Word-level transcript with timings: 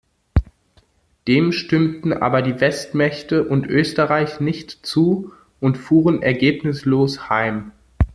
Dem 1.27 1.51
stimmten 1.51 2.11
aber 2.11 2.41
die 2.41 2.59
Westmächte 2.59 3.43
und 3.47 3.67
Österreich 3.67 4.39
nicht 4.39 4.83
zu 4.83 5.31
und 5.59 5.77
fuhren 5.77 6.23
ergebnislos 6.23 7.29
heim. 7.29 7.71